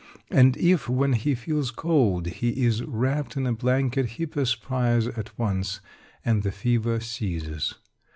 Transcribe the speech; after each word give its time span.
And 0.31 0.57
if, 0.57 0.89
when 0.89 1.13
he 1.13 1.35
feels 1.35 1.69
cold, 1.69 2.25
he 2.25 2.65
is 2.65 2.81
wrapped 2.81 3.37
in 3.37 3.45
a 3.45 3.53
blanket, 3.53 4.07
he 4.17 4.25
perspires 4.25 5.05
at 5.05 5.37
once, 5.37 5.79
and 6.25 6.41
the 6.41 6.51
fever 6.51 6.99
ceases. 6.99 7.75